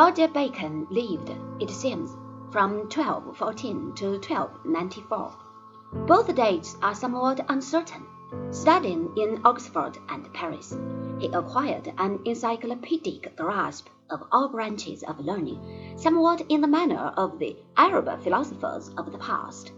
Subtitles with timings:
[0.00, 1.30] Roger Bacon lived,
[1.60, 2.16] it seems,
[2.50, 5.32] from 1214 to 1294.
[6.06, 8.06] Both dates are somewhat uncertain.
[8.50, 10.74] Studying in Oxford and Paris,
[11.18, 15.60] he acquired an encyclopedic grasp of all branches of learning,
[15.96, 19.72] somewhat in the manner of the Arab philosophers of the past.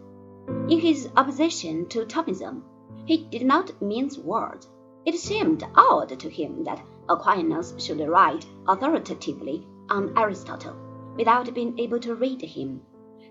[0.68, 2.62] In his opposition to Thomism,
[3.07, 4.68] he did not mince words.
[5.04, 10.77] It seemed odd to him that Aquinas should write authoritatively on Aristotle
[11.16, 12.80] without being able to read him.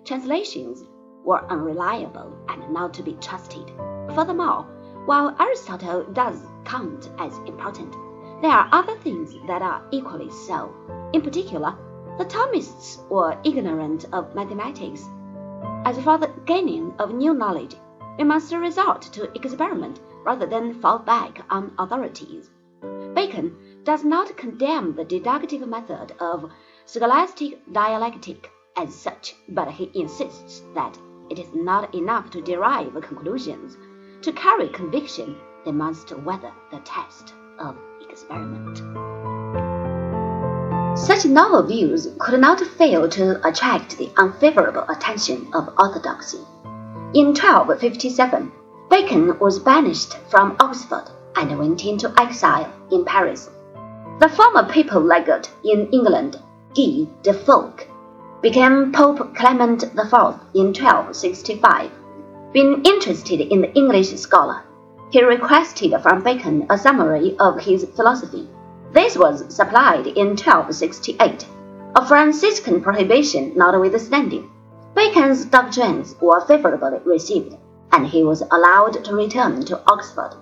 [0.06, 0.84] Translations
[1.24, 3.72] were unreliable and not to be trusted.
[4.16, 4.66] Furthermore,
[5.06, 7.96] while Aristotle does count as important,
[8.42, 10.74] there are other things that are equally so.
[11.14, 11.76] In particular,
[12.18, 15.10] the Thomists were ignorant of mathematics.
[15.86, 17.76] As for the gaining of new knowledge,
[18.18, 22.50] we must resort to experiment rather than fall back on authorities.
[23.22, 26.50] Bacon does not condemn the deductive method of
[26.88, 30.98] scholastic dialectic as such, but he insists that
[31.30, 33.78] it is not enough to derive conclusions
[34.24, 37.78] to carry conviction, they must weather the test of
[38.10, 38.80] experiment.
[40.98, 46.42] Such novel views could not fail to attract the unfavorable attention of orthodoxy.
[47.14, 48.52] In 1257,
[48.90, 53.50] Bacon was banished from Oxford and went into exile in Paris.
[54.20, 56.40] The former papal legate in England,
[56.76, 57.88] Guy de Foulques,
[58.42, 61.92] became Pope Clement IV in 1265.
[62.54, 64.64] Being interested in the English scholar,
[65.12, 68.50] he requested from Bacon a summary of his philosophy.
[68.94, 71.46] This was supplied in 1268,
[71.96, 74.50] a Franciscan prohibition notwithstanding.
[74.94, 77.56] Bacon's doctrines were favorably received,
[77.92, 80.36] and he was allowed to return to Oxford.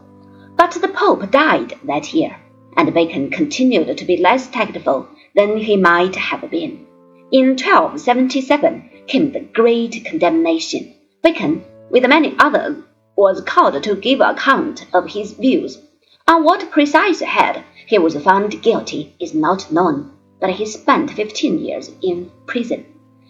[0.60, 2.36] But the Pope died that year,
[2.76, 6.86] and Bacon continued to be less tactful than he might have been.
[7.32, 10.96] In 1277 came the Great Condemnation.
[11.24, 12.76] Bacon with many others,
[13.16, 15.80] was called to give account of his views.
[16.28, 20.12] On what precise head he was found guilty is not known,
[20.42, 22.84] but he spent fifteen years in prison.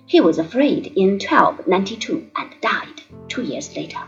[0.07, 3.99] He was freed in 1292 and died two years later.